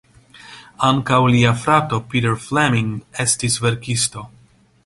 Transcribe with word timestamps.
Ankaŭ 0.87 1.19
lia 1.35 1.51
frato 1.65 2.01
Peter 2.13 2.33
Fleming 2.47 2.91
estis 3.27 3.63
verkisto. 3.67 4.29